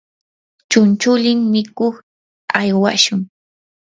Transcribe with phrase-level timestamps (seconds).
[0.69, 1.95] chunchulin mikuq
[2.59, 3.19] aywashun.